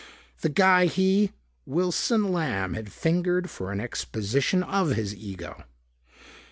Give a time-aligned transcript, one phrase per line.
[0.39, 1.31] The guy he,
[1.63, 5.63] Wilson Lamb, had fingered for an exposition of his ego.